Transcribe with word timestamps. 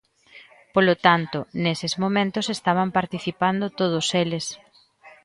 Polo 0.73 0.95
tanto, 1.07 1.39
neses 1.63 1.93
momentos 2.03 2.45
estaban 2.57 2.89
participando 2.97 3.65
todos 3.79 4.05
eles. 4.23 4.45